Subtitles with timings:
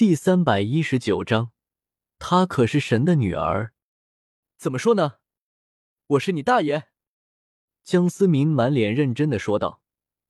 [0.00, 1.50] 第三百一十九章，
[2.18, 3.74] 她可是神的女儿。
[4.56, 5.16] 怎么说呢？
[6.06, 6.84] 我是你大爷！
[7.84, 9.82] 江思明满脸认真的说道，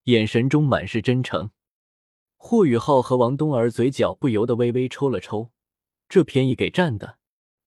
[0.06, 1.52] 眼神中满是真诚。
[2.36, 5.52] 霍雨浩和王冬儿嘴角不由得微微抽了抽，
[6.08, 7.18] 这便宜给占的。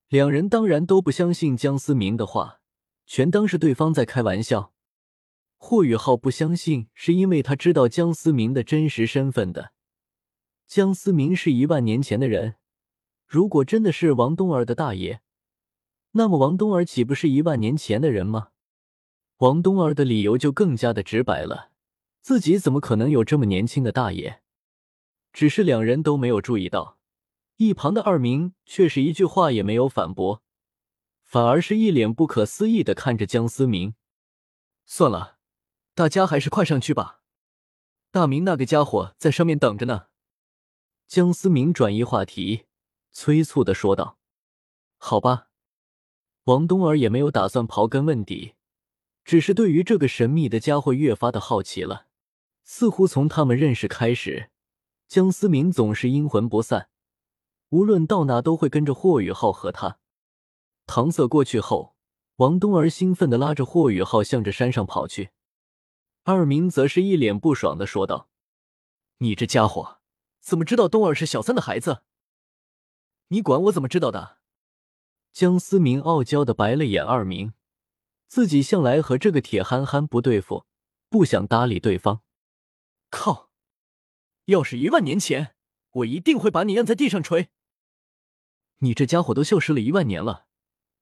[0.09, 2.59] 两人当然都不相信江思明的话，
[3.05, 4.73] 全当是对方在开玩笑。
[5.55, 9.71] 霍雨浩不相信，是因为他知道江思明的真实身份的。
[10.67, 12.55] 江思明是一万年前的人，
[13.27, 15.21] 如果真的是王冬儿的大爷，
[16.11, 18.49] 那么王冬儿岂不是一万年前的人吗？
[19.37, 21.71] 王冬儿的理由就更加的直白了，
[22.21, 24.41] 自己怎么可能有这么年轻的大爷？
[25.31, 26.97] 只是两人都没有注意到，
[27.57, 30.43] 一旁的二明却是一句话也没有反驳，
[31.23, 33.95] 反而是一脸不可思议的看着江思明。
[34.85, 35.37] 算了，
[35.95, 37.21] 大家还是快上去吧，
[38.11, 40.07] 大明那个家伙在上面等着呢。
[41.07, 42.65] 江思明转移话题，
[43.11, 44.17] 催促的说道
[44.97, 45.49] ：“好吧。”
[46.45, 48.55] 王冬儿也没有打算刨根问底，
[49.23, 52.07] 只是对于这个神秘的家伙越发的好奇了。
[52.65, 54.49] 似乎从他们认识开始，
[55.07, 56.89] 江思明总是阴魂不散，
[57.69, 59.99] 无论到哪都会跟着霍雨浩和他。
[60.85, 61.95] 搪塞过去后，
[62.37, 65.29] 王冬儿兴奋的拉着霍雨浩向着山上跑去。
[66.23, 68.29] 二明则是一脸不爽的说道
[69.19, 69.99] ：“你这家伙！”
[70.43, 72.03] 怎么知道冬儿是小三的孩子？
[73.29, 74.39] 你管我怎么知道的？
[75.31, 77.53] 江思明傲娇的白了眼二明，
[78.27, 80.65] 自己向来和这个铁憨憨不对付，
[81.07, 82.21] 不想搭理对方。
[83.09, 83.49] 靠！
[84.45, 85.55] 要是一万年前，
[85.91, 87.49] 我一定会把你按在地上锤。
[88.79, 90.47] 你这家伙都消失了一万年了，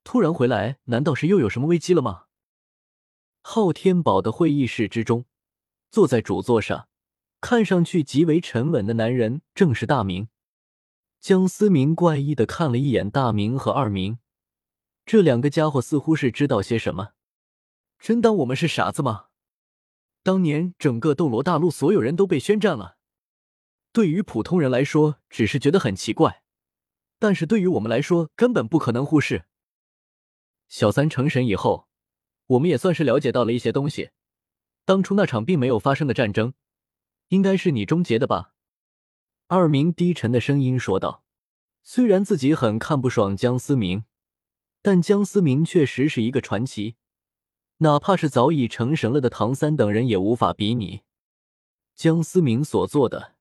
[0.03, 2.28] 突然回来，难道是又有什么危机了吗？
[3.42, 5.25] 昊天堡的会议室之中，
[5.89, 6.89] 坐在主座上。
[7.42, 10.30] 看上去极为沉稳的男人正是大明。
[11.20, 14.20] 江思明怪异的看了一眼大明和二明，
[15.06, 17.14] 这两个家伙似乎是知道些什么。
[18.00, 19.25] 真当我们是傻子吗？
[20.24, 22.97] 当年整个斗罗大陆所有人都被宣战了，
[23.91, 26.44] 对于普通人来说只是觉得很奇怪，
[27.18, 29.46] 但是对于我们来说根本不可能忽视。
[30.68, 31.88] 小三成神以后，
[32.46, 34.12] 我们也算是了解到了一些东西。
[34.85, 36.53] 当初那场并没有发生的战争。
[37.31, 38.53] 应该是你终结的吧？
[39.47, 41.24] 二明低沉的声音说道。
[41.81, 44.03] 虽然自己很看不爽江思明，
[44.81, 46.96] 但江思明确实是一个传奇，
[47.78, 51.02] 哪怕是早已成神了的唐三等人也无法比拟。
[51.96, 53.36] 江思明所做的，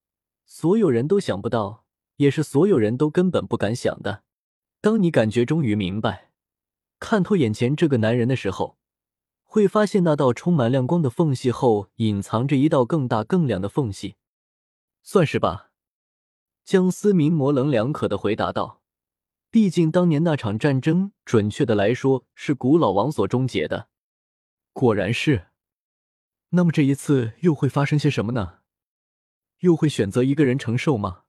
[0.47, 1.85] 所有人都想不到，
[2.17, 4.23] 也是所有人都根本不敢想的。
[4.81, 6.31] 当你感觉终于明白、
[6.99, 8.80] 看透眼前这个男人的时候。
[9.53, 14.15] 会发现那道充满亮光的缝隙后，隐藏着一道更大更亮的缝隙，
[15.03, 15.73] 算是吧。
[16.65, 18.81] 江思明模棱两可的回答道
[19.51, 23.89] ：“毕竟当年那场战争，准确的来说是古老王所终结的。”
[24.73, 25.49] 果然是。
[26.51, 28.59] 那么这一次又会发生些什么呢？
[29.63, 31.23] 又会选择一个人承受吗？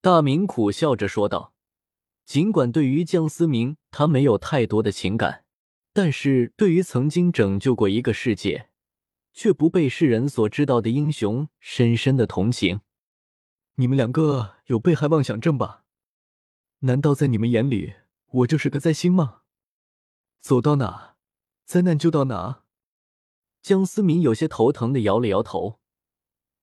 [0.00, 1.52] 大明苦笑着说道。
[2.24, 5.44] 尽管对于江思明，他没有太多的情感。
[5.96, 8.68] 但是对于曾经拯救过一个世界，
[9.32, 12.82] 却不被世人所知道的英雄，深深的同情。
[13.76, 15.84] 你们两个有被害妄想症吧？
[16.80, 17.94] 难道在你们眼里，
[18.26, 19.40] 我就是个灾星吗？
[20.42, 21.14] 走到哪，
[21.64, 22.60] 灾难就到哪。
[23.62, 25.80] 江思明有些头疼的摇了摇头。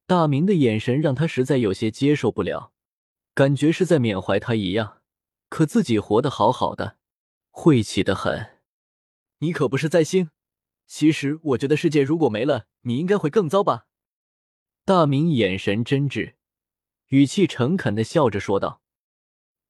[0.06, 2.72] 大明的眼神让他实在有些接受不了，
[3.34, 5.02] 感觉是在缅怀他一样。
[5.50, 6.98] 可自己活得好好的，
[7.50, 8.53] 晦气的很。
[9.44, 10.30] 你可不是灾星，
[10.88, 13.88] 其实我觉得世界如果没了，你应该会更糟吧？
[14.86, 16.36] 大明眼神真挚，
[17.08, 18.82] 语气诚恳的笑着说道。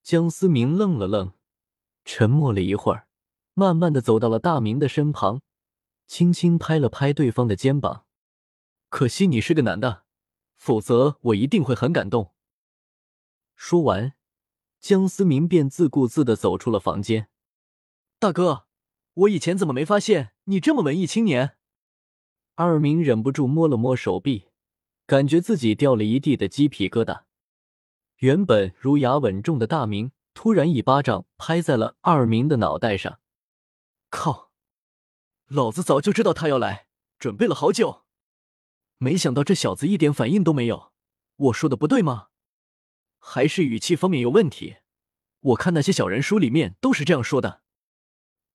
[0.03, 1.33] 江思明愣了愣，
[2.05, 3.07] 沉默了一会儿，
[3.55, 5.41] 慢慢的走到了大明的身旁，
[6.05, 8.05] 轻轻拍了拍对方的肩膀。
[8.89, 10.03] 可惜你是个男的，
[10.55, 12.35] 否则我一定会很感动。
[13.55, 14.13] 说完，
[14.79, 17.29] 江思明便自顾自的走出了房间。
[18.19, 18.62] 大哥。
[19.15, 21.57] 我以前怎么没发现你这么文艺青年？
[22.55, 24.47] 二明忍不住摸了摸手臂，
[25.05, 27.23] 感觉自己掉了一地的鸡皮疙瘩。
[28.17, 33.19] 原本儒雅稳重的大明突然一巴掌拍在了二明的脑袋上。
[34.09, 34.51] 靠！
[35.47, 36.87] 老子早就知道他要来，
[37.19, 38.03] 准备了好久，
[38.97, 40.91] 没想到这小子一点反应都没有。
[41.35, 42.29] 我说的不对吗？
[43.19, 44.77] 还是语气方面有问题？
[45.39, 47.62] 我看那些小人书里面都是这样说的。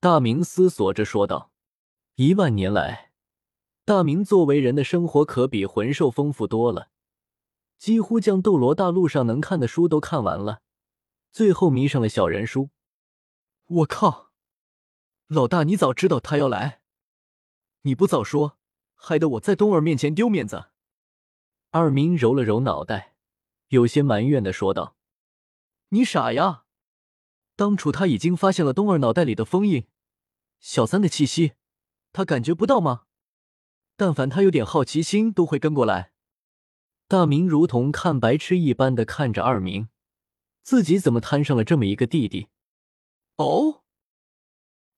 [0.01, 1.51] 大明思索着说道
[2.15, 3.11] ：“一万年来，
[3.83, 6.89] 大明作为人的生活可比魂兽丰富多了。
[7.77, 10.61] 几乎将斗罗大陆上能看的书都看完了，
[11.33, 12.69] 最后迷上了小人书。
[13.65, 14.31] 我靠！
[15.27, 16.81] 老大，你早知道他要来，
[17.81, 18.57] 你不早说，
[18.95, 20.69] 害得我在冬儿面前丢面子。
[21.71, 23.15] 二明揉了揉脑袋，
[23.67, 24.95] 有些埋怨的说道
[25.89, 26.63] ：“你傻呀！
[27.59, 29.85] 当初他已经发现了冬儿脑袋里的封印，
[30.61, 31.55] 小三的气息，
[32.13, 33.03] 他感觉不到吗？
[33.97, 36.13] 但凡他有点好奇心，都会跟过来。”
[37.09, 39.89] 大明如同看白痴一般的看着二明，
[40.63, 42.47] 自己怎么摊上了这么一个弟弟？
[43.35, 43.83] 哦，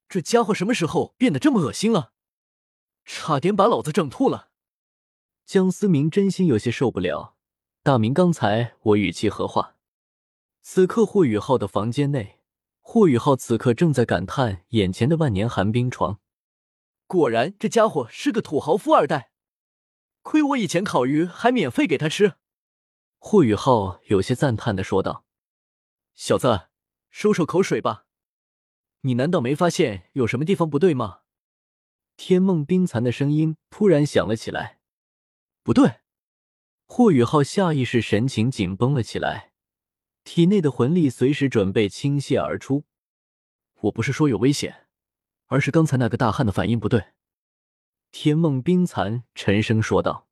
[0.08, 2.14] 这家伙什么时候变得这么恶心了？
[3.06, 4.52] 差点把老子整吐了。
[5.48, 7.36] 江思明真心有些受不了，
[7.82, 9.78] 大明刚才我语气何话？
[10.62, 12.38] 此刻霍雨浩的房间内，
[12.82, 16.20] 霍雨浩此刻正在感叹眼前的万年寒冰床。
[17.08, 19.32] 果然，这家伙是个土豪富二代，
[20.22, 22.36] 亏我以前烤鱼还免费给他吃。
[23.18, 25.26] 霍雨浩有些赞叹的说道
[26.16, 26.68] ：“小子，
[27.10, 28.06] 收收口水吧，
[29.02, 31.20] 你难道没发现有什么地方不对吗？”
[32.18, 34.80] 天梦冰蚕的声音突然响了起来。
[35.64, 36.00] 不对，
[36.86, 39.51] 霍雨浩下意识神情紧绷了起来，
[40.24, 42.86] 体内的魂力随时准备倾泻而出。
[43.82, 44.88] 我不是说有危险，
[45.48, 47.14] 而是刚才那个大汉的反应不对。
[48.12, 50.28] 天梦冰蚕沉声说道：“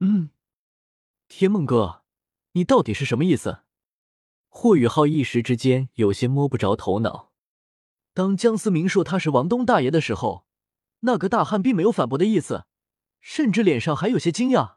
[0.00, 0.30] 嗯，
[1.28, 2.02] 天梦哥，
[2.52, 3.60] 你到底是什么意思？”
[4.48, 7.32] 霍雨浩一时之间有些摸不着头脑。
[8.14, 10.46] 当江思明说他是王东大爷的时候，
[11.00, 12.64] 那个大汉并没有反驳的意思。
[13.20, 14.76] 甚至脸上还有些惊讶，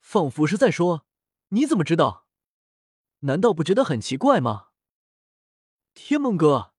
[0.00, 1.06] 仿佛是在说
[1.50, 2.21] ：“你怎么知道？
[3.22, 4.68] 难道不觉得很奇怪吗？”
[5.94, 6.72] 天梦哥，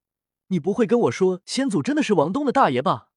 [0.47, 3.09] 你不会跟我说先祖真的是王东的大爷吧？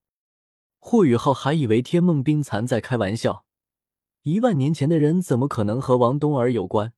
[0.79, 3.45] 霍雨浩还以为天梦冰蚕在开玩笑，
[4.21, 6.93] 一万年前的人怎么可能和王东儿有关？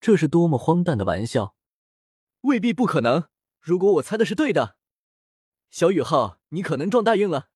[0.00, 1.56] 这是多么荒诞的玩笑！
[2.42, 3.28] 未必不可能。
[3.58, 4.76] 如果我猜的是对的，
[5.70, 7.48] 小雨浩，你可能撞大运了。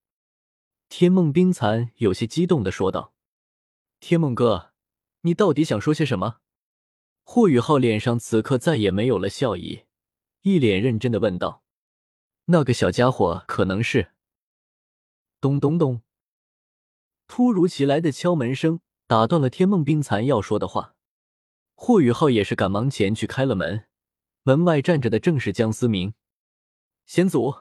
[0.88, 3.12] 天梦冰蚕有些激动的说道
[4.00, 4.72] ：“天梦哥，
[5.20, 6.38] 你到底想说些什么？”
[7.30, 9.84] 霍雨浩脸上此刻再也没有了笑意，
[10.40, 11.62] 一脸认真的问道
[12.48, 14.12] ：“那个小家伙可能是……”
[15.38, 16.00] 咚咚咚！
[17.26, 20.94] 突如其来的敲门声打断了天梦冰蚕要说的话。
[21.74, 23.86] 霍雨浩也是赶忙前去开了门，
[24.44, 26.14] 门外站着的正是江思明。
[27.04, 27.56] 先祖，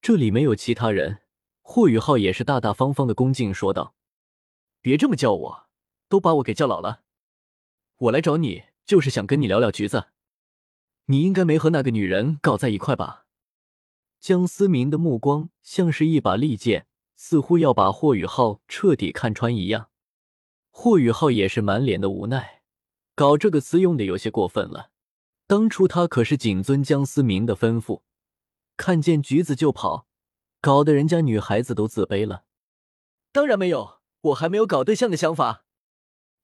[0.00, 1.20] 这里没有其他人。
[1.60, 3.94] 霍雨浩也是大大方方的恭敬说道
[4.80, 5.68] ：“别这么叫我，
[6.08, 7.02] 都把我给叫老了。
[8.00, 10.06] 我来找你就是想跟你聊聊橘子。
[11.06, 13.26] 你应该没和那个女人搞在一块吧？”
[14.20, 16.86] 江思明的目光像是一把利剑，
[17.16, 19.88] 似乎要把霍雨浩彻底看穿一样。
[20.70, 22.62] 霍雨浩也是满脸的无奈，
[23.14, 24.90] 搞这个词用的有些过分了。
[25.46, 28.02] 当初他可是谨遵江思明的吩咐，
[28.76, 30.06] 看见橘子就跑。
[30.62, 32.44] 搞得人家女孩子都自卑了。
[33.32, 35.64] 当然没有，我还没有搞对象的想法。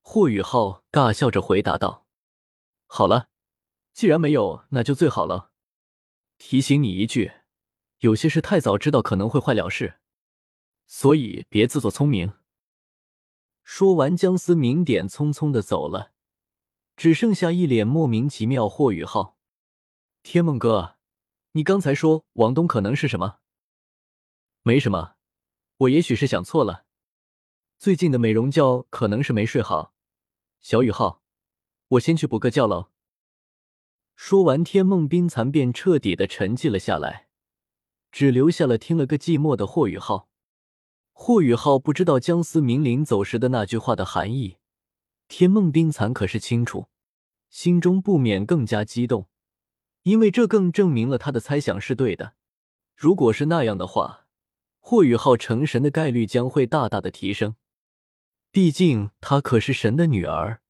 [0.09, 2.07] 霍雨浩尬笑着回答道
[2.87, 3.29] ：“好了，
[3.93, 5.51] 既然没有，那就最好了。
[6.39, 7.33] 提醒你一句，
[7.99, 9.99] 有些事太早知道可能会坏了事，
[10.87, 12.35] 所以别自作聪明。”
[13.65, 16.13] 说完，江思明点匆匆的走了，
[16.97, 18.69] 只剩下一脸莫名其妙。
[18.69, 19.37] 霍雨浩，
[20.23, 20.99] 天梦哥，
[21.53, 23.41] 你刚才说王东可能是什么？
[24.63, 25.17] 没什么，
[25.79, 26.87] 我也许是想错了。
[27.77, 29.95] 最近的美容觉可能是没睡好。
[30.61, 31.23] 小雨浩，
[31.89, 32.91] 我先去补个觉喽。
[34.15, 37.29] 说完，天梦冰蚕便彻底的沉寂了下来，
[38.11, 40.29] 只留下了听了个寂寞的霍雨浩。
[41.13, 44.57] 霍雨浩不知道江思明临走时的那句话的含义，
[45.29, 46.89] 天梦冰蚕可是清楚，
[47.49, 49.29] 心中不免更加激动，
[50.03, 52.35] 因为这更证明了他的猜想是对的。
[52.95, 54.25] 如果是那样的话。
[54.89, 57.57] 霍雨浩成神的概率将会大大的提升，
[58.57, 60.63] 毕竟她可是神的女儿，